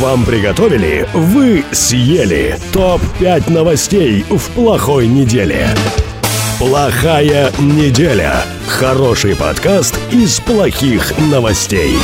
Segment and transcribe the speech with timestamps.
[0.00, 2.58] Вам приготовили, вы съели.
[2.72, 5.68] Топ-5 новостей в плохой неделе.
[6.58, 8.42] Плохая неделя.
[8.66, 11.98] Хороший подкаст из плохих новостей.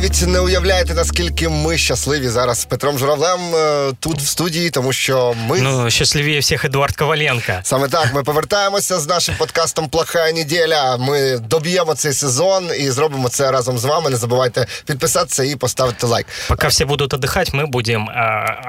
[0.00, 4.92] Навіть не уявляєте, наскільки ми щасливі зараз з Петром Журавлем е, тут в студії, тому
[4.92, 7.52] що ми Ну, счастливее всех Эдуард Коваленко.
[7.62, 8.14] саме так.
[8.14, 10.96] Ми повертаємося з нашим подкастом Плохая неділя.
[10.96, 14.10] Ми доб'ємо цей сезон і зробимо це разом з вами.
[14.10, 16.26] Не забувайте підписатися і поставити лайк.
[16.48, 18.12] Пока все будут отдыхать, мы будем э,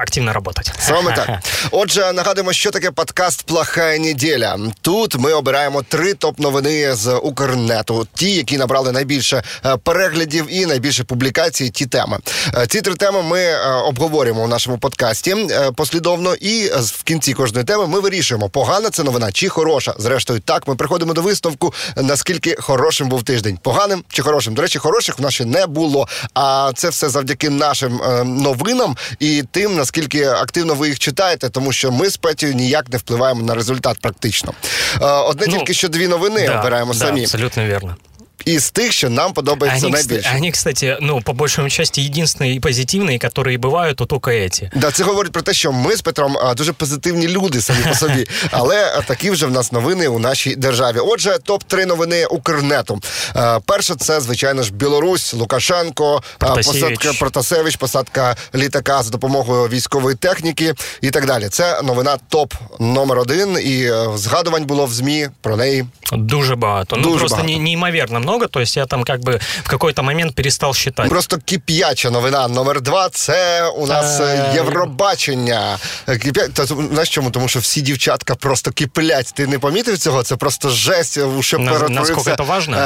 [0.00, 0.72] активно работать.
[0.78, 1.28] Саме так.
[1.70, 4.58] Отже, нагадуємо, що таке подкаст Плохая неділя.
[4.82, 11.04] Тут ми обираємо три топ-новини з Укрнету, ті, які набрали найбільше е, переглядів і найбільше
[11.04, 11.21] публікацій.
[11.31, 12.17] Ті теми.
[12.57, 17.33] Е, Ці три теми ми е, обговорюємо у нашому подкасті е, послідовно, і в кінці
[17.33, 19.93] кожної теми ми вирішуємо, погана це новина чи хороша.
[19.97, 23.57] Зрештою, так ми приходимо до висновку, наскільки хорошим був тиждень.
[23.61, 24.53] Поганим чи хорошим.
[24.53, 26.07] До речі, хороших в нас ще не було.
[26.33, 31.91] А це все завдяки нашим новинам і тим, наскільки активно ви їх читаєте, тому що
[31.91, 34.53] ми з Петю ніяк не впливаємо на результат практично.
[35.01, 37.21] Одне Ну, тільки що дві новини Да, обираємо да, самі.
[37.21, 37.95] абсолютно верно
[38.44, 40.28] Із тих, що нам подобається Они, найбільше.
[40.30, 44.70] кста- они, кстати, ну, по большей части, единственные и позитивные, которые бывают, то только эти.
[44.76, 47.94] Да, це говорить про те, що ми з Петром а, дуже позитивні люди самі по
[47.94, 48.26] собі.
[48.50, 50.98] Але а, такі вже в нас новини у нашій державі.
[50.98, 53.00] Отже, топ 3 новини Укрнету.
[53.36, 56.82] Е, Перша це, звичайно ж, Білорусь, Лукашенко, а, Протасевич.
[56.98, 61.48] посадка Протасевич, посадка літака за допомогою військової техніки і так далі.
[61.48, 63.58] Це новина топ номер один.
[63.64, 65.86] І е, згадувань було в змі про неї.
[66.12, 66.96] Дуже багато.
[66.96, 67.52] Ну, Дуже просто багато.
[67.56, 68.47] не- неимоверно много.
[68.47, 71.09] То есть я там как бы в какой-то момент перестал считать.
[71.09, 73.09] Просто кип'яча новина номер два.
[73.09, 75.77] Це у нас е, Євробачення.
[76.07, 76.47] Е, Кип'я...
[76.47, 77.31] Та, знаєш чому?
[77.31, 79.31] Тому що всі дівчатка просто киплять.
[79.35, 80.23] Ти не помітив цього?
[80.23, 81.17] Це просто жесть.
[81.17, 81.57] Уже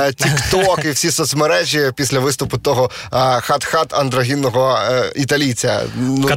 [0.07, 4.79] е, Тік-ток і всі соцмережі після виступу того е, хат-хат андрогінного
[5.15, 5.81] італійця.
[5.95, 6.27] Ну.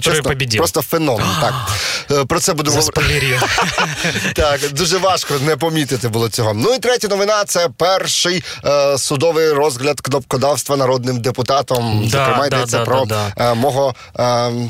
[0.57, 1.27] Просто феномен.
[1.41, 1.55] так.
[2.27, 3.41] Про це будемо говорити.
[4.35, 6.55] Так, дуже важко не помітити було цього.
[6.55, 12.09] Ну і третя новина це перший е, судовий розгляд кнопкодавства народним депутатом.
[12.13, 14.23] Да, Зокрема, йдеться да, про да, е, мого е,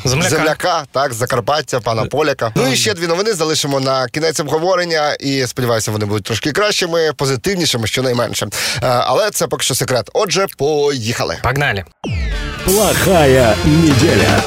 [0.04, 0.30] Земляка.
[0.30, 2.52] земляка, так, Закарпаття, пана Поляка.
[2.54, 7.12] Ну і ще дві новини залишимо на кінець обговорення, і сподіваюся, вони будуть трошки кращими,
[7.16, 8.46] позитивнішими, щонайменше.
[8.46, 8.50] Е,
[8.82, 10.10] але це поки що секрет.
[10.12, 11.36] Отже, поїхали.
[11.42, 11.84] Погнали.
[12.64, 14.42] Плохая неделя.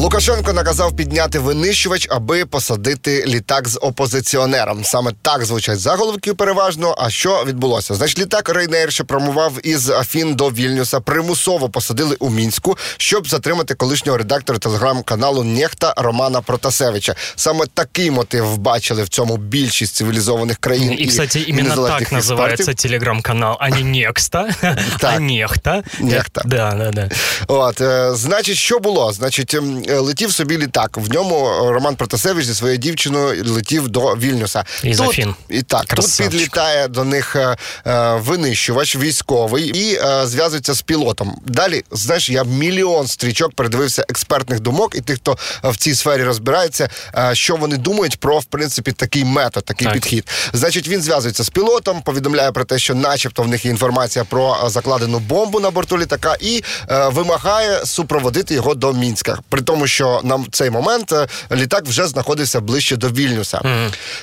[0.00, 4.84] Лукашенко наказав підняти винищувач, аби посадити літак з опозиціонером.
[4.84, 6.94] Саме так звучать заголовки переважно.
[6.98, 7.94] А що відбулося?
[7.94, 13.74] Значить, літак Рейнейр, що промував із Афін до Вільнюса, примусово посадили у мінську, щоб затримати
[13.74, 17.14] колишнього редактора телеграм-каналу Нехта Романа Протасевича.
[17.36, 20.96] Саме такий мотив бачили в цьому більшість цивілізованих країн.
[21.00, 22.74] И, кстати, именно незалежних так експертів.
[22.74, 25.20] телеграм-канал, а не Некста, а Так.
[25.20, 25.82] Нехта.
[26.00, 26.42] Нехта.
[26.44, 27.08] Да, да, да.
[27.46, 29.12] От, е, значить, що було?
[29.12, 29.56] Значить,
[29.98, 30.96] летів собі літак.
[30.96, 34.64] В ньому е, Роман Протасевич зі своєю дівчиною летів до Вільнюса.
[34.82, 35.18] Із тут.
[35.48, 36.26] І так, Красавчик.
[36.26, 37.56] тут підлітає до них е,
[37.86, 41.36] е, винищувач військовий і е, зв'язується з пілотом.
[41.46, 46.88] Далі, знаєш, я мільйон стрічок передивився експертних думок і тих, хто в цій сфері розбирається,
[47.18, 49.94] е, що вони думають про в принципі такий метод, такий Так.
[49.94, 50.28] підхід.
[50.52, 54.56] Значить, він зв'язується з пілотом, повідомляє про те, що, начебто, в них є інформація про
[54.66, 59.38] е, закладену бомбу на борту літака, і е, вимагає супроводити його до Мінська.
[59.48, 63.60] При тому, що на цей момент е, літак вже знаходився ближче до Вільнюса.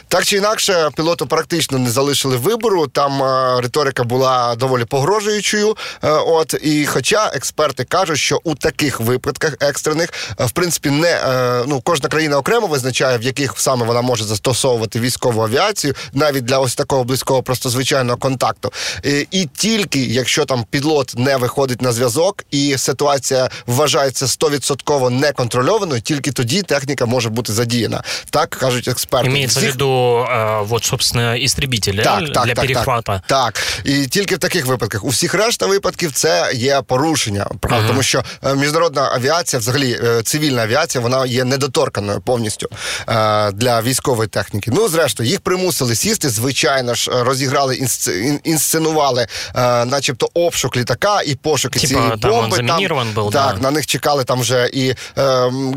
[0.07, 2.88] Так чи інакше, пілоту практично не залишили вибору.
[2.88, 5.78] Там е, риторика була доволі погрожуючою.
[6.03, 11.22] Е, от і хоча експерти кажуть, що у таких випадках екстрених, в принципі, не
[11.68, 16.59] ну кожна країна окремо визначає, в яких саме вона може застосовувати військову авіацію, навіть для
[16.59, 18.72] ось такого близького, просто звичайного контакту.
[19.03, 25.09] І, і тільки якщо там підлот не виходить на зв'язок, і ситуація вважається 100%
[25.47, 28.03] неконтрольованою, тільки тоді техніка може бути задіяна.
[28.30, 29.30] Так кажуть експерти.
[29.30, 33.22] В Всіх- виду, э, вот, собственно, истребители так, так, для так, перехвата.
[33.28, 33.63] Так, так.
[33.86, 35.04] І тільки в таких випадках.
[35.04, 37.48] У всіх решта випадків це є порушення.
[37.60, 42.68] Правда, тому що е, міжнародна авіація, взагалі е, цивільна авіація, вона є недоторканою повністю
[43.10, 44.71] е, для військової техніки.
[44.74, 46.30] Ну, зрештою, їх примусили сісти.
[46.30, 52.31] Звичайно ж, е, розіграли інсц- інсценували, е, начебто, обшук літака і пошуки Типа, цієї там
[52.31, 52.56] бомби.
[52.57, 53.62] замінірований був, так, да.
[53.62, 54.95] на них чекали там вже і е,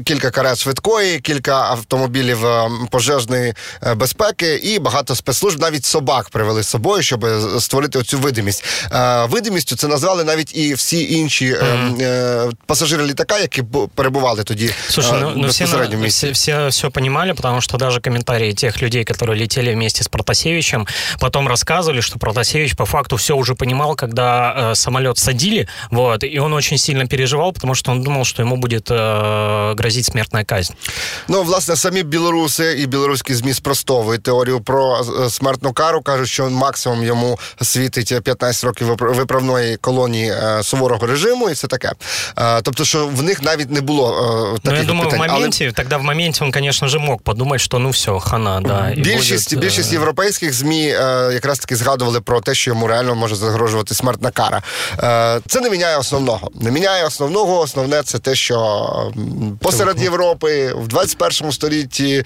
[0.05, 2.39] кілька карет швидкої, кілька автомобілів
[2.91, 3.53] пожежної
[3.95, 7.25] безпеки і багато спецслужб, навіть собак привели з собою, щоб
[7.59, 8.63] створити оцю видимість.
[9.29, 12.51] Видимістю це назвали навіть і всі інші mm-hmm.
[12.65, 13.63] пасажири літака, які
[13.95, 15.65] перебували тоді Слушай, ну, ну все,
[16.07, 20.87] все, все все понимали, потому что даже комментарии тех людей, которые летели вместе с Протасевичем,
[21.19, 26.39] потом рассказывали, что Протасевич по факту все уже понимал, когда э, самолет садили, вот, и
[26.39, 28.95] он очень сильно переживал, потому что он думал, что ему будет э,
[29.78, 30.72] грозить смертная казнь.
[31.28, 37.04] Ну, власне, самі білоруси і білоруські змі спростовують теорію про смертну кару, кажуть, що максимум
[37.04, 41.92] йому світить 15 років виправної колонії суворого режиму, і все таке.
[42.62, 44.10] Тобто, що в них навіть не було
[44.62, 45.28] таких ну, я думаю, питань.
[45.28, 45.72] в моменте, Але...
[45.72, 48.92] тогда в моменте он, конечно же, мог подумать, що ну все, хана, да.
[48.96, 49.66] Більшість, буде...
[49.66, 50.84] більшість європейських ЗМІ
[51.32, 54.62] якраз таки згадували про те, що йому реально може загрожувати смертна кара.
[55.46, 56.50] Це не міняє основного.
[56.54, 57.60] Не міняє основного.
[57.60, 59.12] Основне це те, що
[59.60, 62.24] посеред Європи в 21 столітті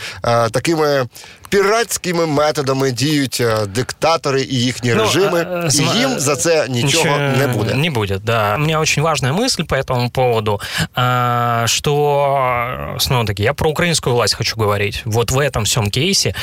[0.51, 1.07] такими
[1.54, 7.18] піратськими методами діють диктатори і їхні ну, режими, а, і їм за це нічого, ничего
[7.18, 7.74] не буде.
[7.74, 8.56] Не будет, да.
[8.56, 10.62] У меня очень важная мысль по этому поводу,
[11.66, 15.02] что, снова-таки, я про украинскую власть хочу говорить.
[15.06, 16.34] Вот в этом всем кейсе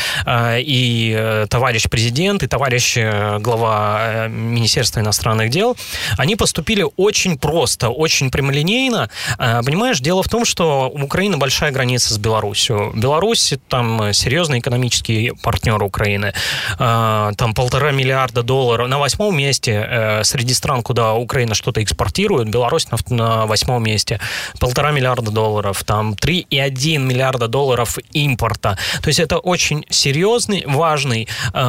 [0.59, 5.77] и э, товарищ президент, и товарищ э, глава э, Министерства иностранных дел,
[6.19, 9.11] они поступили очень просто, очень прямолинейно.
[9.38, 12.93] Понимаешь, дело в том, что у Украины большая граница с Беларусью.
[12.94, 16.33] Беларусь там серьезный экономический стратегический партнер Украины.
[16.80, 18.88] А, там полтора миллиарда долларов.
[18.88, 24.19] На восьмом месте э, среди стран, куда Украина что-то экспортирует, Беларусь на восьмом месте.
[24.59, 25.83] Полтора миллиарда долларов.
[25.83, 28.77] Там 3,1 миллиарда долларов импорта.
[29.01, 31.59] То есть это очень серьезный, важный э,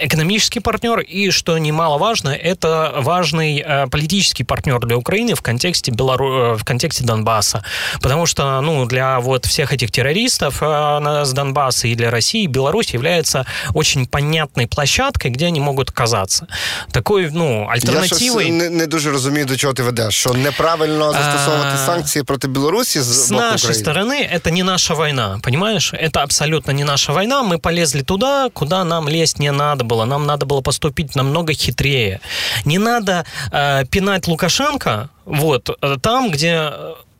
[0.00, 1.00] экономический партнер.
[1.00, 6.56] И, что немаловажно, это важный э, политический партнер для Украины в контексте, Белору...
[6.56, 7.62] в контексте Донбасса.
[8.00, 12.93] Потому что ну, для вот всех этих террористов с Донбасса и для России России Беларусь
[12.93, 16.47] является очень понятной площадкой, где они можуть казатися.
[16.91, 18.47] Такою ну альтернативою...
[18.47, 21.85] Я не, не дуже розумію, до чого ти ведеш, що неправильно застосовувати а...
[21.85, 23.83] санкції проти Білорусі з, с боку нашей Украины.
[23.83, 25.93] стороны это не наша война, понимаешь?
[25.93, 27.43] Это абсолютно не наша война.
[27.43, 30.05] Мы полезли туда, куда нам лезть не надо было.
[30.05, 32.19] Нам надо было поступить намного хитрее.
[32.65, 36.71] Не надо э, пинать Лукашенко вот э, там, где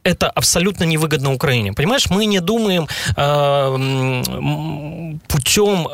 [0.03, 1.73] это абсолютно невыгодно Украине.
[1.73, 5.89] Понимаешь, мы не думаем э, путем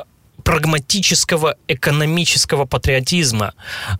[0.49, 3.53] прагматического экономического патриотизма.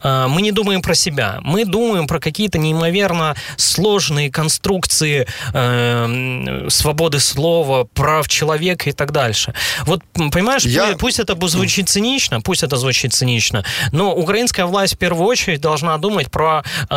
[0.03, 7.21] А, мы не думаем про себя, мы думаем про какие-то неимоверно сложные конструкции э, свободы
[7.21, 9.53] слова, прав человека и так дальше.
[9.83, 10.97] Вот, понимаешь, Я...
[10.99, 13.63] пусть это звучит цинично, пусть это звучит цинично,
[13.93, 16.95] но украинская власть в первую очередь должна думать про э,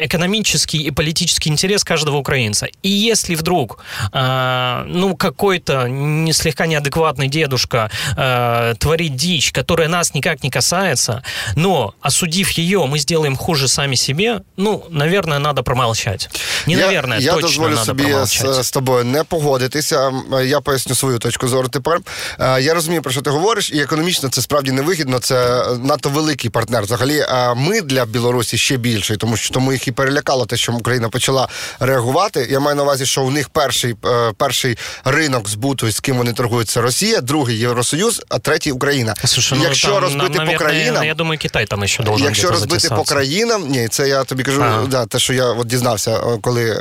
[0.00, 2.68] экономический и политический интерес каждого украинца.
[2.82, 3.84] И если вдруг,
[4.14, 11.22] э, ну, какой-то не слегка неадекватный дедушка э, творить дичь, которая нас никак не касается,
[11.56, 16.30] но, осудив ее, мы сделаем хуже сами себе, ну, наверное, надо промолчать.
[16.66, 20.12] Не, я, наверное, я точно дозволю надо собі з, з тобою не погодитися.
[20.44, 22.00] Я поясню свою точку зору тепер.
[22.38, 25.18] Я розумію, про що ти говориш, і економічно це справді невигідно.
[25.18, 26.82] Це надто великий партнер.
[26.82, 27.24] Взагалі,
[27.56, 31.48] ми для Білорусі ще більший, тому що тому їх і перелякало те, що Україна почала
[31.80, 32.48] реагувати.
[32.50, 36.32] Я маю на увазі, що у них перший е, перший ринок збуту, з ким вони
[36.32, 39.14] торгують, це Росія, другий Євросоюз, а третій Україна.
[39.24, 42.50] Слушай, ну, якщо там, розбити наверное, по країнам, я думаю, Китай там ще должен Якщо
[42.50, 44.86] розбити по країнам, ні, це я тобі кажу, ага.
[44.86, 46.76] да, те, що я от дізнався, е, коли е,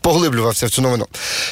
[0.00, 1.06] поглиблювався в цю новину.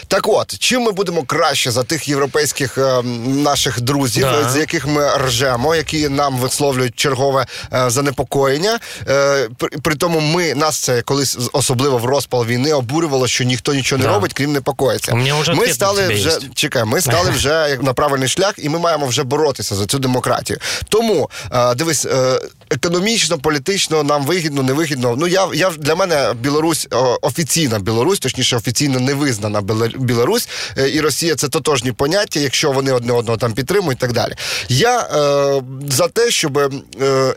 [0.09, 4.51] Так от, чим ми будемо краще за тих європейських е, наших друзів, да.
[4.51, 8.79] з яких ми ржемо, які нам висловлюють чергове е, занепокоєння.
[9.09, 13.75] Е, при, при тому ми нас це колись особливо в розпал війни обурювало, що ніхто
[13.75, 14.15] нічого не да.
[14.15, 15.15] робить, крім непокоїться.
[15.55, 19.40] Ми стали вже чекай, ми стали вже на правильний шлях, і ми маємо вже боротися
[19.75, 20.59] за цю демократію.
[20.89, 25.17] Тому е, дивись, е, економічно, політично нам вигідно, невигідно.
[25.19, 26.89] Ну я я для мене Білорусь
[27.23, 29.61] офіційна Білорусь, точніше офіційно не визнана
[29.97, 34.13] Білорусь е, і Росія це тотожні поняття, якщо вони одне одного там підтримують, і так
[34.13, 34.33] далі.
[34.69, 36.71] Я е, за те, щоб е,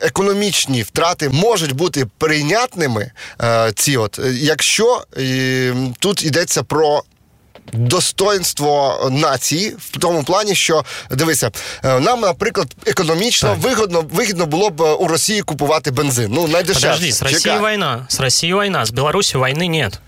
[0.02, 7.04] економічні втрати можуть бути прийнятними, е, ці от якщо е, тут йдеться про
[7.74, 11.52] достоинство нації в тому плані, що дивися,
[11.84, 16.32] е, нам, наприклад, економічно вигодно вигідно було б у Росії купувати бензин.
[16.34, 16.88] Ну найдешевше.
[16.88, 20.00] Подожди, з Росією війна, з Росією війна, з Білорусі війни нет.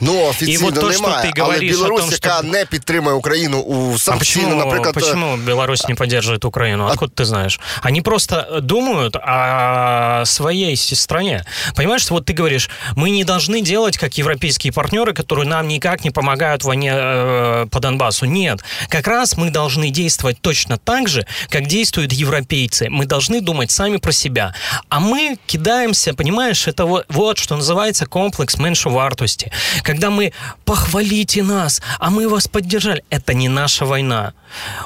[0.00, 0.94] Ну, офіційно І от то, немає.
[0.98, 4.18] що ти Але говориш Білорусь, о том, яка що- не підтримує Україну у А санкційну,
[4.44, 6.86] почему, наприклад, е, почему Беларусь не поддерживает Украину?
[6.86, 7.60] Откуда ты знаешь?
[7.82, 11.44] Они просто думают о своей с- стране.
[11.74, 16.10] Понимаешь, вот ты говоришь, мы не должны делать, как европейские партнеры, которые нам никак не
[16.10, 18.26] помогают в войне э, по Донбассу.
[18.26, 18.60] Нет.
[18.90, 22.88] Как раз мы должны действовать точно так же, как действуют европейцы.
[22.90, 24.54] Мы должны думать сами про себя.
[24.90, 29.50] А мы кидаемся, понимаешь, это вот, вот что называется комплекс меньшовартости.
[29.90, 30.32] Когда мы
[30.64, 33.02] похвалите нас, а мы вас поддержали.
[33.10, 34.32] Это не наша война.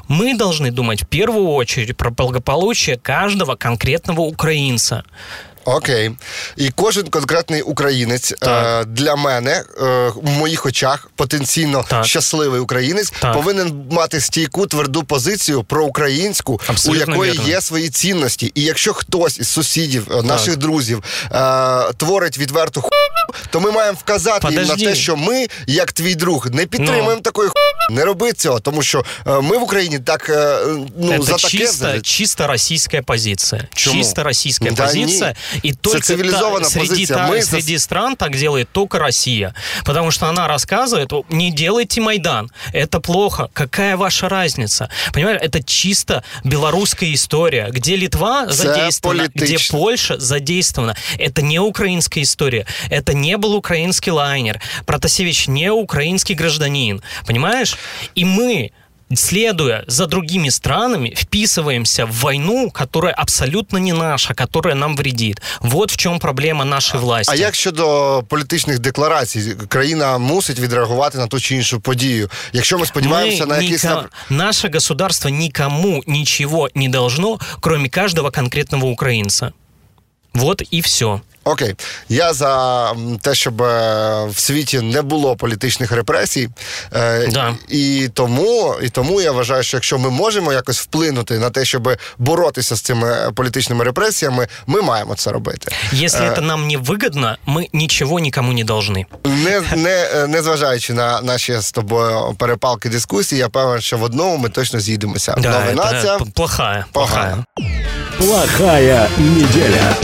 [0.08, 5.02] Мы должны думать в первую очередь про благополучие каждого конкретного украинца.
[5.64, 6.10] Окей.
[6.56, 8.82] І кожен конкретний українець Так.
[8.82, 9.64] е, для мене е,
[10.14, 12.04] в моїх очах потенційно Так.
[12.06, 13.32] щасливий українець Так.
[13.34, 17.48] повинен мати стійку тверду позицію про українську, у Абсолютно якої вірно.
[17.48, 18.52] є свої цінності.
[18.54, 22.88] І якщо хтось із сусідів, е, наших друзів, е, творить відверту ху,
[23.49, 24.85] то ми маємо вказати їм на Подожди.
[24.85, 27.21] те, що ми, як твій друг, не підтримуємо Ну.
[27.21, 27.53] такої ху.
[27.90, 30.58] Не роби цього, тому що е, ми в Україні так е,
[30.98, 32.00] ну это за таке чисто, взяли.
[32.00, 33.62] чисто российская позиция.
[33.74, 33.96] Чему?
[33.96, 35.34] Чисто российская Да позиция.
[35.64, 37.16] И только цивилизованная та- среди, позиция.
[37.18, 39.54] та- Мы за- среди стран так делает только Россия.
[39.84, 44.88] Потому что она рассказывает, не делайте Майдан, это плохо, какая ваша разница?
[45.12, 49.78] Понимаешь, это чисто белорусская история, где Литва Це задействована, где політично.
[49.78, 50.94] Польша задействована.
[51.18, 54.60] Это не украинская история, это не был украинский лайнер.
[54.84, 57.73] Протасевич не украинский гражданин, понимаешь?
[58.16, 58.70] И мы
[59.14, 65.42] следуя за другими странами, вписываемся в войну, которая абсолютно не наша, которая нам вредит.
[65.60, 67.32] Вот в чем проблема нашей власти.
[67.32, 72.30] А як щодо політичних декларацій, країна мусить відреагувати на ту чи іншу подію.
[72.52, 77.88] Якщо ми сподіваємося Мы на якісь нико- нап- Наше государство никому ничего не должно, кроме
[77.88, 79.52] каждого конкретного украинца.
[80.34, 81.20] Вот и все.
[81.44, 81.74] Окей,
[82.08, 86.48] я за м, те, щоб е, в світі не було політичних репресій.
[86.94, 87.54] Е, Да.
[87.68, 91.88] І тому, і тому я вважаю, що якщо ми можемо якось вплинути на те, щоб
[92.18, 95.72] боротися з цими е, політичними репресіями, ми маємо це робити.
[95.92, 96.32] Если Э.
[96.34, 99.04] это нам не выгодно, мы ничего никому не должны.
[99.24, 104.02] Не, не, е, не зважаючи на наші з тобою перепалки дискусії, я певен, що в
[104.02, 105.34] одному ми точно з'їдемося.
[105.38, 106.84] Да, Новина это ця п- плохая.
[106.92, 107.44] погана.
[108.18, 109.94] Плохая неделя.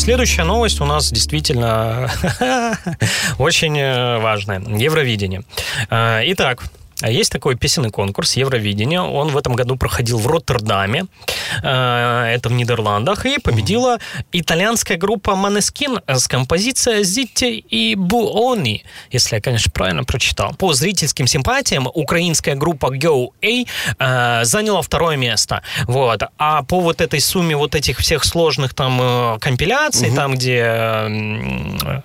[0.00, 2.10] Следующая новость у нас действительно
[3.38, 4.58] очень э, важная.
[4.60, 5.42] Евровидение.
[5.90, 6.64] Э, Итак,
[7.08, 9.00] есть такой песенный конкурс Евровидение.
[9.00, 11.06] Он в этом году проходил в Роттердаме.
[11.62, 13.26] Э, Это в Нидерландах.
[13.26, 13.98] И победила
[14.32, 20.54] итальянская группа Maneskin с композицией «Зитти и Буони», если я, конечно, правильно прочитал.
[20.54, 23.64] По зрительским симпатиям украинская группа Go A
[23.98, 25.62] э, заняла второе место.
[25.84, 26.22] Вот.
[26.38, 30.60] А по вот этой сумме вот этих всех сложных там э, компиляций, там, где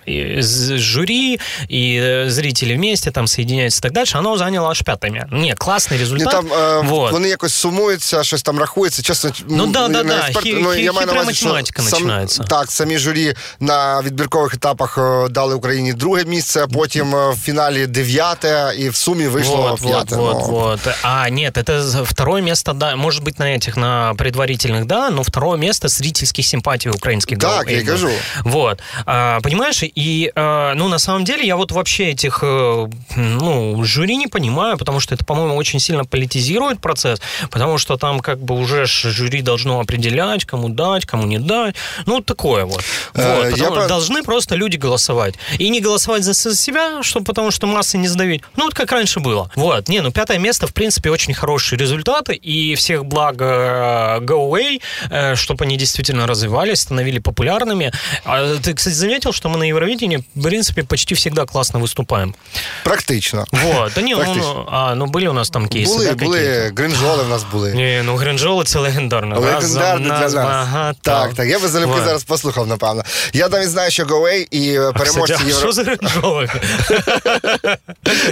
[0.05, 5.28] жюри и зрители вместе там соединяются и так дальше, оно заняло аж пятое место.
[5.32, 6.30] Не, классный Ні, результат.
[6.32, 7.12] там е, вот.
[7.12, 9.02] вони якось сумуються, щось там рахується.
[9.02, 10.16] Чесно, Ну м, да, я да, не да.
[10.18, 12.42] експерт, Хі- ну, хі- я маю на хитра увазі, що математика починається.
[12.42, 17.36] Так, самі журі на відбіркових етапах е, дали Україні друге місце, а потім е, в
[17.36, 20.16] фіналі дев'яте, і в сумі вийшло Вот, вот, п'яте.
[20.16, 20.80] вот, Ну, вот.
[21.02, 25.22] А, нет, это за- второе место, да, может быть, на этих, на предварительных, да, но
[25.22, 27.38] второе место зрительских симпатий украинских.
[27.38, 27.86] Так, Go я и Aid.
[27.86, 28.08] кажу.
[28.44, 28.78] Вот.
[29.06, 34.16] А, понимаешь, и, а, ну, на самом деле, я вот вообще этих, э, ну, жюри
[34.16, 38.55] не понимаю, потому что это, по-моему, очень сильно политизирует процесс, потому что там как бы
[38.55, 41.75] уже жюри должно определять, кому дать, кому не дать.
[42.05, 42.83] Ну, такое вот.
[43.13, 45.35] Э, вот я потому- по- Должны просто люди голосовать.
[45.57, 48.41] И не голосовать за себя, что, потому что массы не сдавить.
[48.57, 49.49] Ну, вот как раньше было.
[49.55, 49.87] Вот.
[49.89, 52.33] Не, ну, пятое место, в принципе, очень хорошие результаты.
[52.35, 57.91] И всех благ э, Go Away, чтобы они действительно развивались, становились популярными.
[58.25, 62.35] А ты, кстати, заметил, что мы на Евровидении, в принципе, почти всегда классно выступаем.
[62.83, 63.45] Практично.
[63.51, 63.93] Вот.
[63.95, 66.24] Да не, ну, а, ну, были у нас там кейсы, Були, да, какие-то?
[66.24, 67.72] були гринжоли в нас були.
[67.74, 69.40] Ні, ну гринжоли це легендарно.
[69.40, 70.50] Легендарний для Разом нас.
[70.52, 70.98] багато.
[71.02, 71.46] Так, так.
[71.46, 72.04] Я би залюбки Вот.
[72.04, 73.02] зараз послухав, напевно.
[73.32, 75.60] Я навіть знаю, що Гоуей і е, переможці Кстати, а Євро...
[75.60, 76.48] що за гринжоли?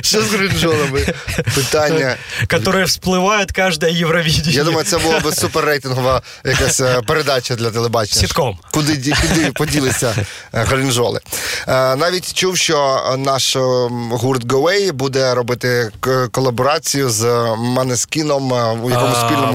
[0.02, 1.06] Що з гринжолами?
[1.54, 2.16] Питання.
[2.46, 4.52] Которые всплывают каждое Евровидение.
[4.52, 8.20] Я думаю, це була би суперрейтингова якась е, передача для телебачення.
[8.20, 8.58] Сітком.
[8.70, 10.14] Куди, ді- куди поділися
[10.54, 11.20] е, гринжоли.
[11.68, 17.25] Е, Навіть чув, що наш ем, гурт Гоуей буде робити к- колаборацію з
[17.57, 19.47] Манескіном е, у якомусь А, спільному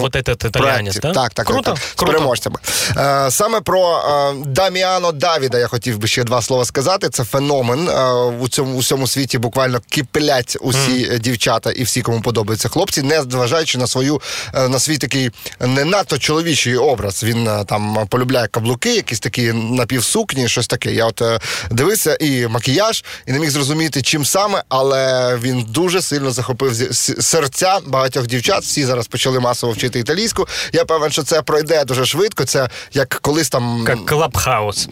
[0.50, 1.00] проекті.
[1.02, 1.12] да?
[1.12, 2.08] Так, так, Круто, так, так.
[2.08, 2.56] з переможцями.
[2.96, 7.08] Е, саме про е, Даміано Давіда я хотів би ще два слова сказати.
[7.08, 7.88] Це феномен.
[7.88, 12.68] Е, у цьому у всьому світі буквально киплять усі е, дівчата і всі, кому подобаються
[12.68, 14.20] хлопці, не зважаючи на свою
[14.54, 17.24] е, на свій такий не надто чоловічий образ.
[17.24, 20.92] Він е, там полюбляє каблуки, якісь такі напівсукні, щось таке.
[20.92, 26.02] Я от е, дивився і макіяж, і не міг зрозуміти, чим саме, але він дуже
[26.02, 28.63] сильно захопив зі- с- серця багатьох дівчат.
[28.63, 30.47] Всі зараз почали масово вчити італійську.
[30.73, 32.43] Я певен, що це пройде дуже швидко.
[32.45, 34.87] Це як колись там Как Клабхаус.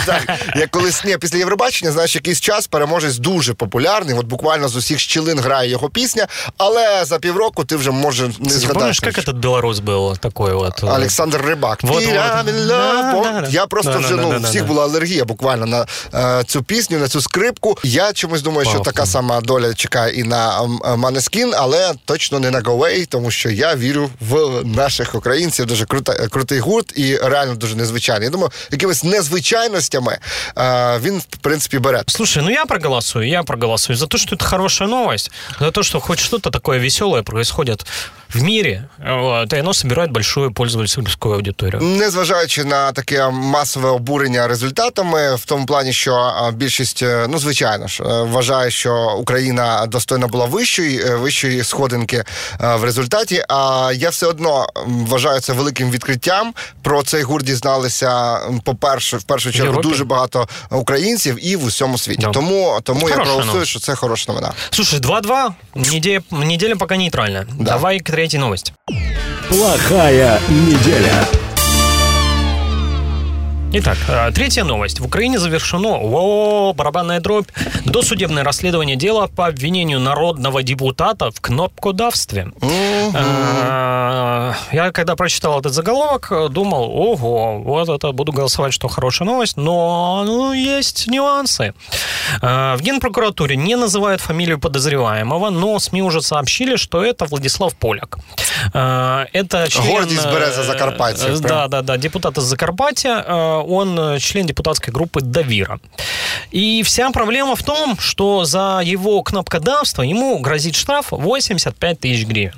[0.05, 0.21] так,
[0.55, 4.15] як колись ні, після Євробачення, знаєш, якийсь час переможець дуже популярний.
[4.19, 6.27] От буквально з усіх щілин грає його пісня,
[6.57, 8.73] але за півроку ти вже може не Ты згадаєш.
[8.73, 10.83] помнишь, как этот белорус был такой вот?
[10.83, 11.83] э, Олександр Рибак.
[11.83, 12.13] Вот, вот.
[12.15, 12.67] «I'm in love».
[12.67, 13.47] Да, да, да.
[13.49, 14.67] Я просто Да, вже да, ну да, да, всіх да.
[14.67, 15.85] була алергія буквально на
[16.39, 17.77] е, цю пісню, на цю скрипку.
[17.83, 18.83] Я чомусь думаю, що Вау.
[18.83, 20.61] така сама доля чекає і на
[20.96, 25.66] Манескін, але точно не на Go_A, тому що я вірю в наших українців.
[25.66, 28.26] Дуже крута, крутий гурт і реально дуже незвичайний.
[28.26, 30.18] Я думаю, якимись незвичайностями
[31.00, 32.02] він в принципі бере.
[32.06, 36.00] Слушай, ну я проголосую, я проголосую за те, що це хороша новость, за те, що
[36.00, 37.86] хоч щось таке веселе происходит
[38.34, 41.82] в мире, вот, и оно собирает большую пользовательскую аудиторию.
[41.82, 48.02] Незважаючи на таке масове обурення результатами, в тому плані, що більшість, е, ну звичайно ж,
[48.02, 52.24] е, вважає, що Україна достойна була вищої, е, вищої сходинки
[52.60, 53.44] в результаті.
[53.48, 56.54] А я все одно вважаю це великим відкриттям.
[56.82, 59.88] Про цей гурт дізналися, по-перше, в першу чергу, Європі.
[59.88, 62.20] дуже багато українців і в усьому світі.
[62.20, 62.30] Да.
[62.30, 64.52] Тому тому я проголосую, що це хороша новина.
[64.70, 67.46] Слушай, 2-2, неделя, неделя пока нейтральная.
[67.58, 67.64] Да.
[67.64, 68.72] Давай к третьей новости.
[69.50, 71.12] Плохая неделя.
[73.74, 74.98] Итак, э, третья новость.
[74.98, 77.48] В Украине завершено, о, барабанная дробь,
[77.84, 82.52] досудебное расследование дела по обвинению народного депутата в кнопкодавстве.
[82.62, 82.93] Э,
[84.72, 89.56] Я когда прочитал этот заголовок, э, думал, ого, вот это буду голосовать, что хорошая новость,
[89.56, 91.74] но ну, есть нюансы.
[92.42, 98.18] Э, В Генпрокуратуре не называют фамилию подозреваемого, но СМИ уже сообщили, что это Владислав Поляк.
[98.74, 99.92] Э, Это член...
[99.92, 101.40] Гордість бере за Закарпаття, э.
[101.40, 103.24] Да, да, да, депутат из Закарпаття.
[103.28, 103.34] Э,
[103.68, 105.78] Он э, член депутатской группы «Довира».
[106.54, 112.54] И вся проблема в том, что за его кнопкодавство ему грозит штраф 85 тысяч гривен.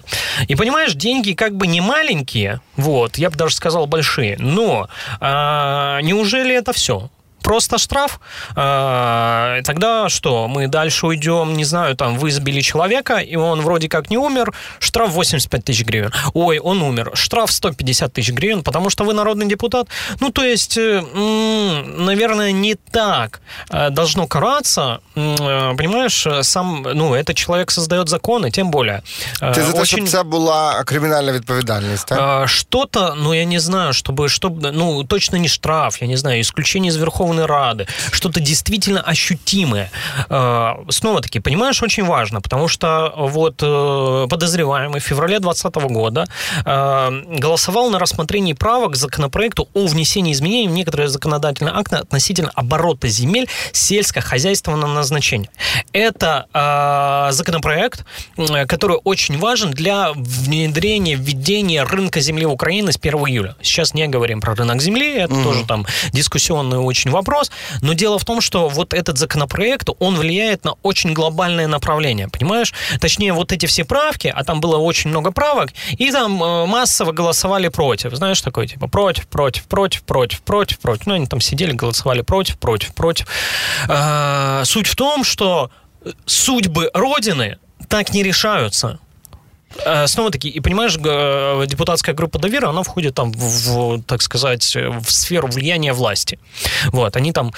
[0.47, 5.99] И понимаешь, деньги как бы не маленькие, вот, я бы даже сказал большие, но а,
[6.01, 7.09] неужели это все?
[7.45, 8.19] Просто штраф,
[8.55, 13.87] А, тогда что, мы дальше уйдем, не знаю, там, вы избили человека, и он вроде
[13.87, 16.11] как не умер, штраф 85 тысяч гривен.
[16.33, 19.87] Ой, он умер, штраф 150 тысяч гривен, потому что вы народный депутат.
[20.19, 26.43] Ну, то есть, э, м, наверное, не так э, должно караться, М, э, понимаешь, э,
[26.43, 29.01] сам, ну, этот человек создает законы, тем более.
[29.41, 32.19] Э, Ти за те, щоб очень- це була кримінальна відповідальність, так?
[32.21, 36.39] а, Что-то, ну, я не знаю, чтобы, чтобы, ну, точно не штраф, я не знаю,
[36.41, 36.97] исключение из
[37.36, 39.90] Верховной Рады, что-то действительно ощутимое.
[40.28, 46.26] А, Снова-таки, понимаешь, очень важно, потому что вот э, подозреваемый в феврале 2020 года
[46.64, 52.50] э, голосовал на рассмотрении правок к законопроекту о внесении изменений в некоторые законодательные акты относительно
[52.54, 55.50] оборота земель сельскохозяйственного назначения.
[55.92, 58.04] Это э, законопроект,
[58.36, 63.56] э, который очень важен для внедрения, введения рынка земли в Украине с 1 июля.
[63.62, 67.25] Сейчас не говорим про рынок земли, это тоже там дискуссионный очень вопрос,
[67.82, 72.72] но дело в том, что вот этот законопроект, он влияет на очень глобальное направление, понимаешь?
[73.00, 77.12] Точнее, вот эти все правки, а там было очень много правок, и там э, массово
[77.12, 78.14] голосовали против.
[78.14, 81.06] Знаешь, такой типа против, против, против, против, против, против.
[81.06, 83.26] Ну, они там сидели, голосовали против, против, против.
[83.88, 85.70] А, Суть в том, что
[86.24, 87.58] судьбы Родины
[87.88, 88.98] так не решаются.
[89.84, 90.96] Э, Снова-таки, и понимаешь,
[91.68, 96.38] депутатская группа «Довера», она входит там в, в, так сказать, в сферу влияния власти.
[96.92, 97.52] Вот, они там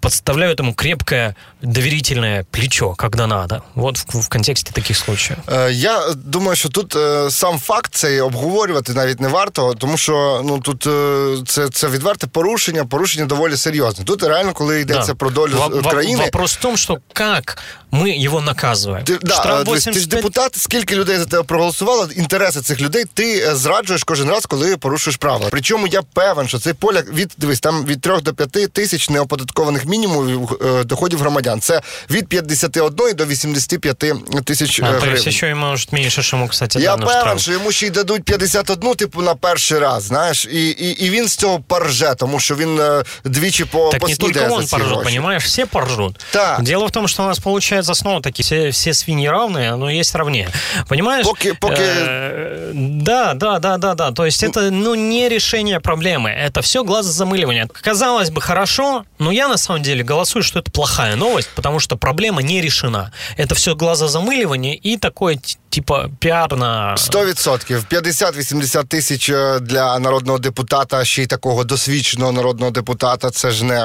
[0.00, 3.62] подставляют ему крепкое доверительное плечо, когда надо.
[3.74, 5.38] Вот в, в контексте таких случаев.
[5.52, 10.42] Е, Я думаю, що тут е, сам факт цей обговорювати навіть не варто, тому що
[10.44, 14.04] ну тут е, це, це відверте порушення, порушення доволі серйозне.
[14.04, 15.14] Тут реально, коли йдеться Да.
[15.14, 16.22] про долю е, країни.
[16.24, 17.58] Вопрос в том, что как
[17.92, 19.04] мы его наказываем.
[19.04, 22.80] Ти, да, Штраф е, дивись, ти ж депутат, скільки людей за тебе проголосувало, інтереси цих
[22.80, 25.48] людей ти е, зраджуєш кожен раз, коли порушуєш правила.
[25.50, 29.86] Причому я певен, що цей поляк від дивись, там від 3 до 5 тисяч неоподаткованих
[29.87, 31.61] мінімумів е, доходів громадян.
[31.61, 34.03] Це від 51 до 85
[34.45, 35.15] тисяч е, А, то гривень.
[35.15, 37.41] есть еще и может меньше, чем, ему, кстати, Я да, на певен, штраф.
[37.41, 41.27] що йому ще й дадуть 51, типу, на перший раз, знаєш, і, і, і він
[41.27, 44.65] з цього порже, тому що він е, двічі по Так не только поснідає за он
[44.65, 45.05] ці поржет, гроші.
[45.09, 45.43] понимаешь?
[45.45, 46.25] Все поржут.
[46.31, 46.61] Так.
[46.61, 49.89] Дело в том, что у нас получается получается снова таки все, все свиньи равные, но
[49.89, 50.49] есть равнее.
[50.87, 51.25] Понимаешь?
[51.25, 51.81] Поки, поки...
[51.81, 54.11] Э, да, да, да, да, да.
[54.11, 56.29] То есть это, ну, не решение проблемы.
[56.29, 57.67] Это все глазозамыливание.
[57.81, 61.95] Казалось бы, хорошо, но я на самом деле голосую, что это плохая новость, потому что
[61.97, 63.11] проблема не решена.
[63.37, 65.39] Это все глазозамыливание и такое
[65.70, 67.82] типа піар на 100%.
[67.90, 73.30] 50-80 тисяч е, для народного депутата, ще й такого досвідченого народного депутата.
[73.30, 73.80] Це ж не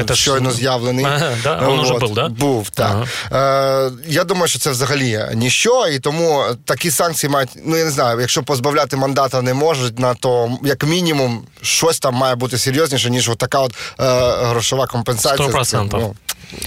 [0.00, 0.56] е, це щойно ж...
[0.56, 1.04] з'явлений.
[1.04, 1.66] Ага, да?
[1.68, 2.28] Он уже був, да?
[2.28, 3.06] Був, так.
[3.30, 3.86] Ага.
[3.86, 7.90] Е, Я думаю, що це взагалі ніщо, і тому такі санкції мають, ну я не
[7.90, 13.10] знаю, якщо позбавляти мандата не можуть, на то як мінімум щось там має бути серйозніше,
[13.10, 14.04] ніж от така от е,
[14.46, 15.48] грошова компенсація.
[15.48, 15.88] 100%.
[15.92, 16.14] Ну,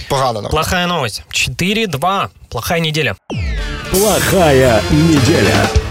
[0.08, 0.50] погана новина.
[0.50, 1.22] Плохая новость.
[1.32, 2.30] 4-2.
[2.50, 3.16] Плохая неделя.
[3.90, 5.87] Плохая неделя.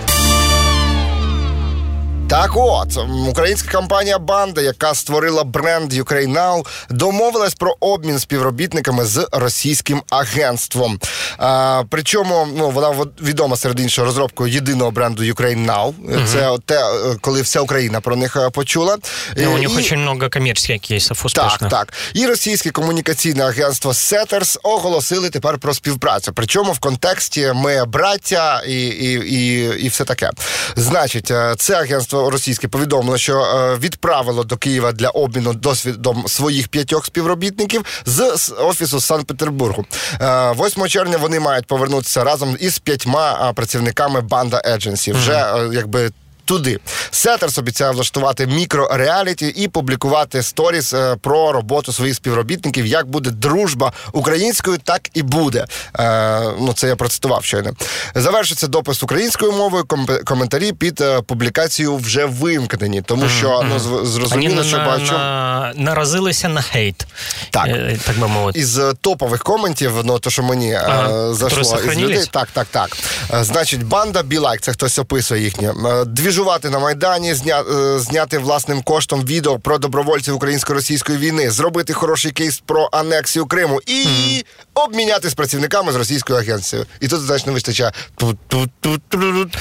[2.30, 9.28] Так от, українська компанія Банда, яка створила бренд Ukraine Now, домовилась про обмін співробітниками з
[9.32, 11.00] російським агентством.
[11.38, 15.86] А, Причому ну, вона відома серед іншого розробкою єдиного бренду Ukraine Now.
[15.86, 16.28] Угу.
[16.28, 16.84] Це те,
[17.22, 18.98] коли вся Україна про них е, почула.
[19.38, 21.58] Ну, у них дуже багато комерційних кейсів успішних.
[21.58, 21.94] Так, так.
[22.14, 26.32] І російське комунікаційне агентство Setters оголосили тепер про співпрацю.
[26.36, 30.30] Причому в контексті ми браття і, і, і, і все таке.
[30.76, 36.68] Значить, е, це агентство російське повідомило, що е, відправило до Києва для обміну досвідом своїх
[36.68, 39.86] п'ятьох співробітників з офісу Санкт-Петербургу.
[40.20, 45.12] 8 е, червня вони мають повернутися разом із п'ятьма працівниками банда Едженсі.
[45.12, 46.12] Вже е, якби
[46.48, 46.80] туди.
[47.12, 52.86] Сетерс обіцяє влаштувати мікрореаліті і публікувати сторіс е, про роботу своїх співробітників.
[52.86, 55.66] Як буде дружба українською, так і буде.
[56.00, 57.72] Е, ну це я процитував щойно.
[58.16, 59.86] Завершиться допис українською мовою.
[60.26, 66.62] коментарі під е, публікацією вже вимкнені, тому що ну зрозуміло, що бачу на, наразилися на
[66.62, 67.08] хейт.
[67.50, 67.68] Так
[68.06, 68.60] так би мовити.
[68.60, 72.26] із топових коментів, ну то що мені ага, зайшло із людей.
[72.32, 72.98] Так, так, так.
[73.42, 75.74] Значить, банда Білайк, це хтось описує їхнє.
[76.06, 81.94] Дві Дежувати на майдані, зня, е, зняти власним коштом відео про добровольців українсько-російської війни, зробити
[81.94, 84.46] хороший кейс про анексію Криму і mm.
[84.74, 86.88] обміняти з працівниками з російською агенцією.
[87.00, 87.92] І тут значно вистачає.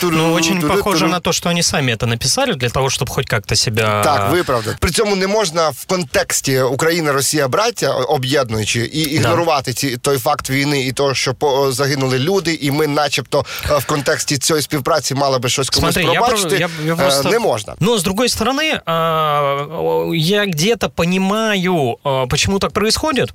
[0.03, 3.57] Ну, очень похоже на то, що вони самі це написали для того, щоб хоч як-то
[3.57, 3.83] себе...
[4.05, 4.77] Так, виправдати.
[4.81, 10.51] При цьому не можна в контексті Україна, Росія, браття об'єднуючи і ігнорувати ці той факт
[10.51, 11.35] війни і того, що
[11.71, 16.13] загинули люди, і ми, начебто, е, в контексті цієї співпраці мали би щось комусь Смотри,
[16.13, 16.66] пробачити.
[16.79, 17.29] Я, я, я просто...
[17.29, 17.77] не можно.
[17.81, 21.99] Но, с другой стороны, я где-то понимаю,
[22.29, 23.33] почему так происходит,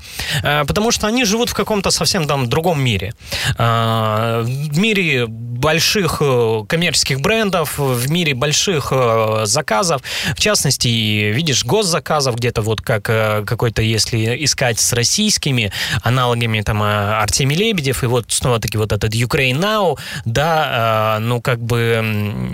[0.68, 3.14] потому что они живут в каком-то совсем там другом мире.
[3.58, 5.28] В мире
[5.62, 10.02] больших э, коммерческих брендов, в мире больших э, заказов,
[10.36, 10.88] в частности,
[11.32, 15.72] видишь, госзаказов где-то вот как э, какой-то, если искать с российскими
[16.02, 22.02] аналогами, там, Артемий Лебедев, и вот снова-таки вот этот Ukraine Now, да, ну, как бы,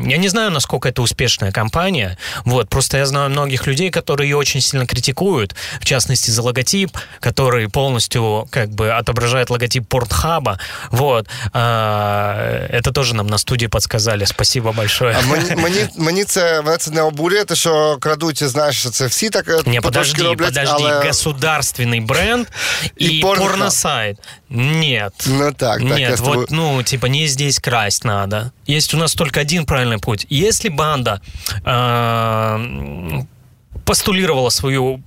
[0.05, 4.35] я не знаю, насколько это успешная компания, вот, просто я знаю многих людей, которые ее
[4.35, 10.59] очень сильно критикуют, в частности, за логотип, который полностью, как бы, отображает логотип Портхаба,
[10.91, 14.26] вот, это тоже нам на студії підказали.
[14.26, 15.16] Спасибо большое.
[15.18, 19.30] А мені, мені, мені це мене це не обурює, те, що крадуть, знаєш, це всі
[19.30, 21.04] так е, не, подожди, роблять, подожди, але...
[21.04, 22.46] государственный бренд
[23.00, 24.18] и, и порносайт.
[24.48, 25.12] Нет.
[25.26, 25.82] Ну так, так.
[25.82, 28.52] Нет, вот, ну, типа, не здесь красть надо.
[28.68, 30.26] Есть у нас только один правильный путь.
[30.30, 31.20] Если банда
[31.64, 33.22] э,
[33.84, 35.02] постулировала свою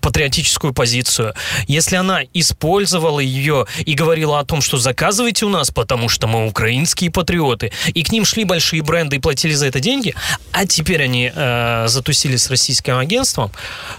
[0.00, 1.34] патриотическую позицию,
[1.66, 6.46] если она использовала ее и говорила о том, что заказывайте у нас, потому что мы
[6.46, 10.14] украинские патриоты, и к ним шли большие бренды и платили за это деньги,
[10.52, 13.50] а теперь они э, затусили с российским агентством,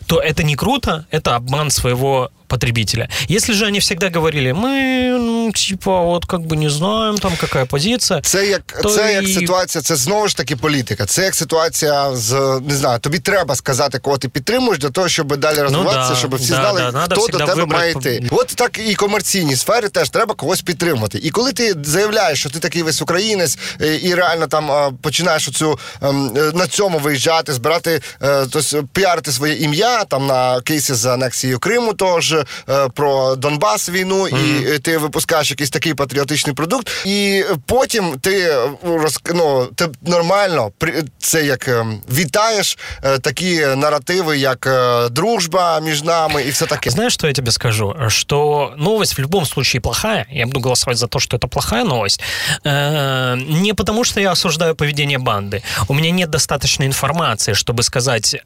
[0.07, 3.07] то это не круто, это обман своего потребителя.
[3.29, 7.65] Если же они всегда говорили, ми, ну, типа, от как бы не знаємо, там яка
[7.65, 8.21] позиція.
[8.21, 9.15] Це як то це і...
[9.15, 11.05] як ситуація, це знову ж таки політика.
[11.05, 15.37] Це як ситуація з не знаю, тобі треба сказати, кого ти підтримуєш, для того, щоб
[15.37, 18.27] далі ну розвиватися, ну, да, щоб всі да, знали, да, хто до тебе має йти.
[18.31, 21.19] От так і комерційні сфери теж треба когось підтримувати.
[21.23, 25.79] І коли ти заявляєш, що ти такий весь українець, е, і реально там починаєш оцю
[26.01, 28.01] ем, е, на цьому виїжджати, збирати,
[28.49, 32.35] тобто піарити своє ім'я там на кейсі з анексією Криму, тож
[32.68, 34.74] Е, про Донбас війну, mm-hmm.
[34.74, 40.72] і ти випускаєш якийсь такий патріотичний продукт, і потім ти роз, ну, ти нормально
[41.18, 44.68] це як е, вітаєш е, такі наративи, як
[45.10, 46.90] дружба між нами, і все таке.
[46.90, 47.94] Знаешь, что я тебе скажу?
[48.08, 50.26] Что новость в любом случае плохая.
[50.30, 52.22] Я буду голосовать за то, что это плохая новость.
[52.64, 55.62] Не потому, что я осуждаю поведение банды.
[55.88, 58.36] У меня нет достаточной информации, чтобы сказать,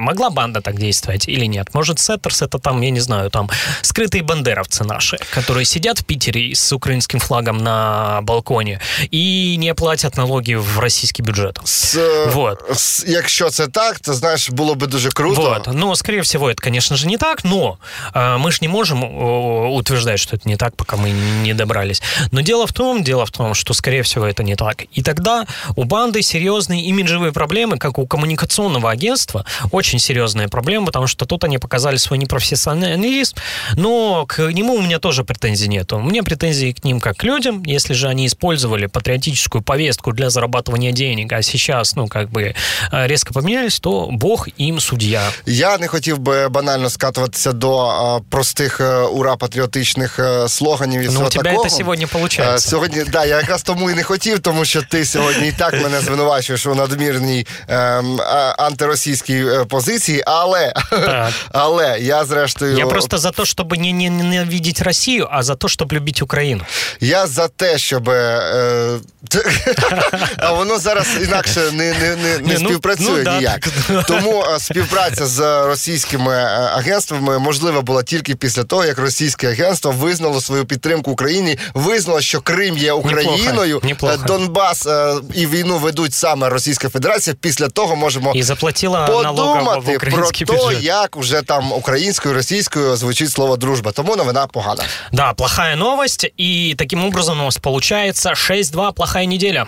[0.00, 1.74] могла банда так действовать или нет.
[1.74, 6.05] Может, Сеттерс это там, я не знаю, там там скрытые бандеровцы наши, которые сидят в
[6.05, 8.79] Питере с украинским флагом на балконе
[9.11, 11.59] и не платят налоги в российский бюджет.
[11.63, 11.97] С,
[12.33, 12.59] Вот.
[12.75, 15.41] с, якщо це так, то знаєш, було би дуже круто.
[15.41, 15.75] Вот.
[15.75, 17.77] Но, скорее всего, это, конечно же, не так, но
[18.13, 21.11] э, мы же не можем э, утверждать, что это не так, пока мы
[21.43, 22.01] не добрались.
[22.31, 24.83] Но дело в том, дело в том, что, скорее всего, это не так.
[24.97, 31.07] И тогда у банды серьезные имиджевые проблемы, как у коммуникационного агентства, очень серьезные проблемы, потому
[31.07, 33.34] что тут они показали свой непрофессионализм,
[33.76, 35.96] но к нему у меня тоже претензий нету.
[35.96, 40.28] У меня претензии к ним как к людям, если же они использовали патриотическую повестку для
[40.28, 42.54] зарабатывания денег, а сейчас, ну, как бы
[42.92, 45.22] э, резко поменялись, то бог им судья.
[45.46, 51.04] Я не хотів би банально скатуватися до а, простих е, ура патріотичних е, слоганів і
[51.04, 51.68] Ну, всього у тебе такого.
[51.68, 52.68] це сьогодні Е, получається.
[52.70, 56.00] Сьогодні, да, я якраз тому і не хотів, тому що ти сьогодні і так мене
[56.00, 61.32] звинувачуєш у надмірній ем, а- антиросійській е, позиції, але, Так.
[61.52, 62.76] але я зрештою.
[62.78, 66.63] Я просто за то, чтобы не, не ненавидеть Россию, а за то, чтобы любить Украину.
[66.99, 68.09] Я за те, щоб.
[68.09, 68.99] Е,
[70.37, 73.67] а воно зараз інакше не, не, не, не ну, співпрацює ну, ніяк.
[74.07, 79.91] Тому е, співпраця з російськими е, агентствами можлива була тільки після того, як російське агентство
[79.91, 84.15] визнало свою підтримку Україні, визнало, що Крим є Україною, неплохо.
[84.23, 87.35] е, Донбас е, і війну ведуть саме Російська Федерація.
[87.41, 88.33] Після того можемо.
[88.35, 93.91] И заплатила налогов в про те, як вже там українською російською звучить слово дружба.
[93.91, 94.83] Тому новина погана.
[95.11, 96.25] Да, плохая новость.
[96.37, 99.67] И таким образом у нас получается 6-2 плохая неделя.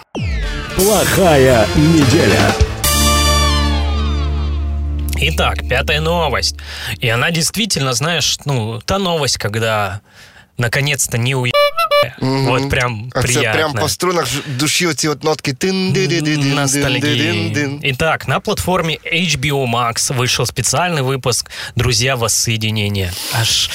[0.76, 2.52] Плохая неделя.
[5.20, 6.56] Итак, пятая новость.
[7.00, 10.02] И она действительно, знаешь, ну, та новость, когда
[10.58, 11.36] наконец-то не
[12.04, 12.14] уе...
[12.22, 13.54] Вот прям А приятно.
[13.54, 15.56] прям по струнах ж- душі оці от нотки.
[16.56, 17.80] Ностальгии.
[17.84, 23.12] Итак, на платформе HBO Max вышел специальный выпуск «Друзья воссоединения».
[23.34, 23.70] Аж,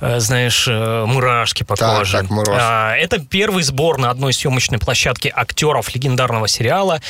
[0.00, 2.12] э, знаешь, э, мурашки по Так, коже.
[2.12, 2.26] так.
[2.48, 7.00] А, Это первый сбор на одной съемочной площадке актеров легендарного сериала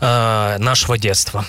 [0.00, 1.44] э, нашего детства.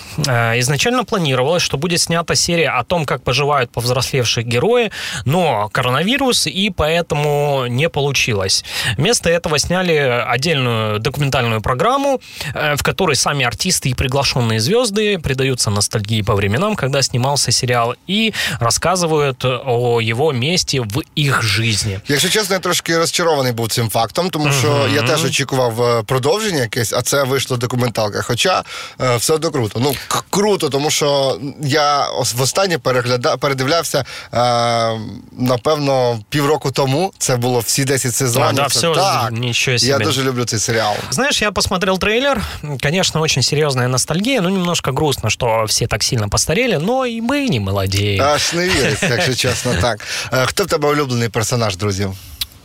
[0.58, 4.90] Изначально планировалось, что будет снята серия о том, как поживают повзрослевшие герои,
[5.24, 8.61] но коронавирус, и поэтому не получилось
[8.97, 9.93] Вместо этого сняли
[10.33, 12.19] отдельную документальную программу,
[12.55, 17.95] э, в которой сами артисты и приглашенные звезды предаются ностальгии по временам, когда снимался сериал,
[18.09, 21.99] и рассказывают о его месте в их жизни.
[22.07, 26.59] Якщо чесно, я трошки розчарований був цим фактом, тому що я теж очікував е, продовження
[26.61, 28.21] якесь, а це вийшло документалка.
[28.21, 28.63] Хоча
[29.01, 29.79] е, все одно круто.
[29.79, 34.99] Ну к- круто, тому що я ос- востаннє перегляда передивлявся е,
[35.37, 37.13] напевно півроку тому.
[37.17, 38.40] Це було всі 10 сезонів.
[38.41, 39.31] А, да, Це все, так.
[39.31, 40.05] нічого Я собі.
[40.05, 40.93] дуже люблю цей серіал.
[41.09, 42.41] Знаешь, я посмотрел трейлер.
[42.83, 47.49] Конечно, очень серьезная ностальгия, но немножко грустно, что все так сильно постарели, но и мы
[47.49, 48.23] не молодеем.
[48.23, 49.99] Аж не віриться, якщо чесно, так.
[50.33, 52.13] Е, Хто в тебе улюблений персонаж, друзів?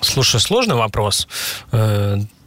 [0.01, 1.29] Слушай, сложный вопрос.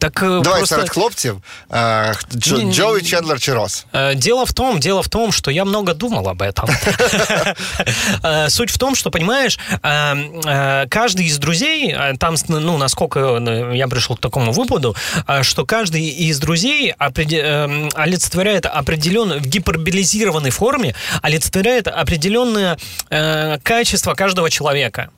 [0.00, 0.74] так э, Давай просто...
[0.74, 1.36] серед хлопців.
[1.72, 2.72] Е, хто- Джо, Ні-ні.
[2.74, 3.86] Джоуі, Чендлер чи Рос?
[3.92, 6.68] Э, Дело в том, дело в том, что я много думал об этом.
[8.22, 10.14] Э, Суть в том, что, понимаешь, э,
[10.44, 14.94] э, каждый из друзей, э, там, с- ну, насколько э, я пришел к такому выводу,
[15.28, 22.76] э, что каждый из друзей опреде- э, олицетворяет определенную, в гиперболизированной форме олицетворяет определенное
[23.10, 25.08] э, качество каждого человека.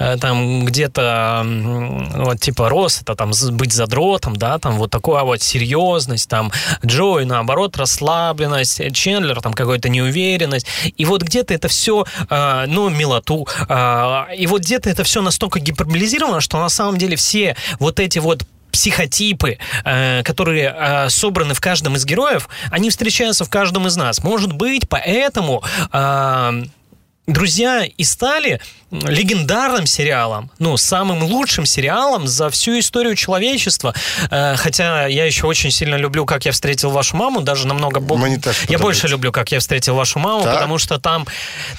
[0.00, 3.72] Э, Там где-то м, вот типа Рос это там з- быть
[4.27, 6.51] задротом, да, там вот такая вот серьезность, там
[6.85, 13.47] Джой наоборот расслабленность, э, Чендлер там какая-то неуверенность, и вот где-то это все, ну милоту,
[13.69, 18.19] э, и вот где-то это все настолько гиперболизировано, что на самом деле все вот эти
[18.19, 23.97] вот психотипы, э, которые э, собраны в каждом из героев, они встречаются в каждом из
[23.97, 24.23] нас.
[24.23, 26.63] Может быть, поэтому э,
[27.27, 33.93] Друзья и стали легендарным сериалом, ну, самым лучшим сериалом за всю историю человечества.
[34.31, 38.39] Э, Хотя я еще очень сильно люблю, как я встретил вашу маму, даже намного больше.
[38.69, 40.53] Я больше люблю, как я встретил вашу маму, Так.
[40.55, 41.27] потому что там,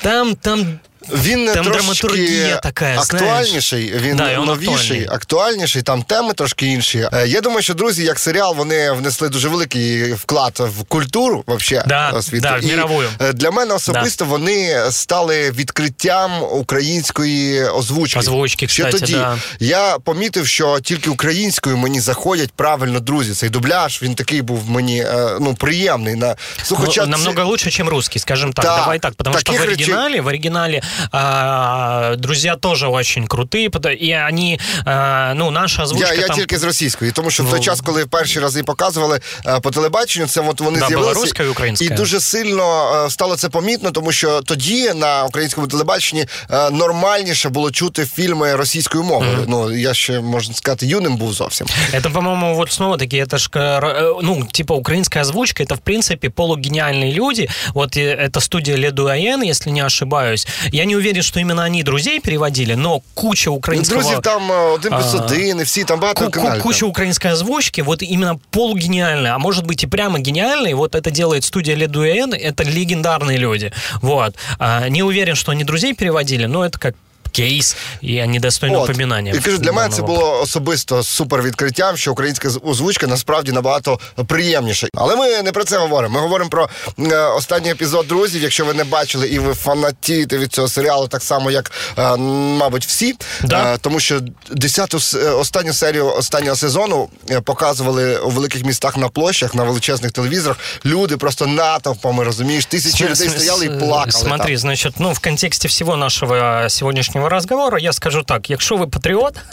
[0.03, 0.81] там, там
[1.25, 5.07] Він Там трошки така, актуальніший, він Да, новіший, актуальний.
[5.11, 7.09] актуальніший, там теми трошки інші.
[7.13, 11.85] Е, Я думаю, що друзі, як серіал, вони внесли дуже великий вклад в культуру вообще
[11.87, 12.43] Да, е, світу.
[12.43, 18.19] да, в І, е, Для мене особисто вони стали відкриттям української озвучки.
[18.19, 19.39] Озвучки, Ще кстати, тоді да.
[19.61, 23.33] я помітив, що тільки українською мені заходять правильно друзі.
[23.33, 25.07] Цей дубляж він такий був мені
[25.41, 26.15] ну приємний.
[26.15, 26.37] На
[26.71, 28.65] ну, це- намного лучше, чем русский, скажем так.
[28.65, 34.60] Давай так, потому что в речей- в оригинале а, друзья тоже очень крутые, и они,
[34.86, 36.36] а, ну, наша озвучка Я, я там...
[36.38, 37.66] тільки з російської, тому що в той Ну.
[37.66, 41.14] час, коли перші рази показували е, по телебаченню, це от вони Да, з'явилися.
[41.14, 41.86] білоруська і українська.
[41.86, 47.50] І дуже сильно е, стало це помітно, тому що тоді на українському телебаченні е, нормальніше
[47.50, 49.46] було чути фільми російською мовою.
[49.48, 51.68] Ну я ще можна сказати, юним був зовсім.
[51.94, 57.12] Это, по-моему, вот снова-таки, это ж, э, ну, типа, украинская озвучка, это, в принципе, полугениальные
[57.14, 57.50] люди.
[57.74, 60.48] Вот э, это студия Ледуаен, если не ошибаюсь.
[60.78, 64.02] Я не уверен, что именно они друзей переводили, но куча украинского...
[64.02, 65.18] Друзів там е, один плюс А.
[65.18, 66.64] один, і всі там багато Ку- ку- каналів.
[66.64, 71.44] куча украинской озвучки, вот именно полугениальная, а может быть и прямо гениальной, вот это делает
[71.44, 73.72] студия Ледуэн, это легендарные люди,
[74.02, 74.36] вот.
[74.60, 76.96] А, не уверен, что они друзей переводили, но это как
[77.33, 78.91] кейс, и они достойны От.
[78.91, 79.33] упоминания.
[79.37, 84.89] І кажу, для мене це було особисто супер відкриттям, що українська озвучка насправді набагато приємніша.
[84.95, 86.15] Але ми не про це говоримо.
[86.15, 88.43] Ми говоримо про е, останній епізод друзів.
[88.43, 92.87] Якщо ви не бачили і ви фанатієте від цього серіалу, так само як, е, мабуть,
[92.87, 93.17] всі.
[93.43, 93.75] Да.
[93.75, 94.99] Е, тому що десяту
[95.35, 97.09] останню серію останнього сезону
[97.45, 100.59] показували у великих містах на площах, на величезних телевізорах.
[100.85, 104.13] Люди просто натовпами, розумієш, тисячі людей стояли і плакали.
[104.13, 104.59] Смотри, там.
[104.59, 106.69] значит, ну, в контексте всего нашего
[107.18, 108.50] сегодняшнего разговора я скажу так.
[108.50, 109.36] Якщо ви патріот,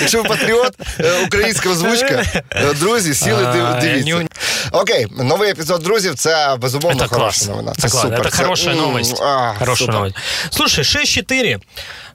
[0.00, 4.14] Якщо ви патріот, е, українська озвучка, е, друзі, сіли, див- А, дивіться.
[4.18, 4.28] ні-
[4.72, 7.48] Окей, новий епізод друзів це безумовно это хороша класс.
[7.48, 7.72] новина.
[7.78, 8.02] Це Это, класс.
[8.04, 8.20] супер.
[8.26, 9.22] это Це, хорошая м, новость.
[9.22, 9.94] а, хорошая супер.
[9.94, 10.16] новость.
[10.50, 11.58] Слушай, 6-4.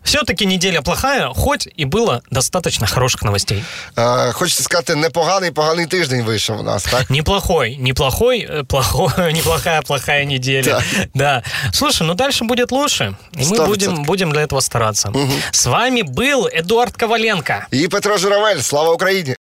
[0.06, 3.64] Все-таки неделя плохая, хоть и было достаточно хороших новостей.
[3.98, 7.10] Е, Хочеться сказати, непоганий, поганий тиждень вийшов у нас, так?
[7.10, 10.64] Неплохой, неплохой, э, плохой, неплохая, плохая неделя.
[10.64, 10.84] Да.
[11.14, 11.44] Да.
[11.74, 13.16] Слушай, ну дальше будет лучше.
[13.40, 14.06] И Сто мы будем, процентов.
[14.06, 15.12] будем для этого стараться.
[15.52, 17.66] С вами был Эдуард Коваленко.
[17.72, 19.36] І Петро Журавель, слава Україні!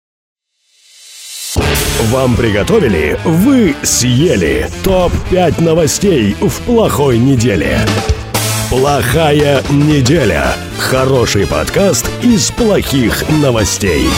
[2.11, 4.68] Вам приготовили, вы съели.
[4.85, 7.87] ТОП-5 новостей в плохой неделе.
[8.69, 10.56] Плохая неделя.
[10.80, 14.10] Хороший подкаст из плохих новостей.